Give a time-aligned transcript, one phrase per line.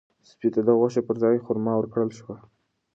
[0.29, 2.35] سپي ته د غوښې پر ځای خورما ورکړل شوه.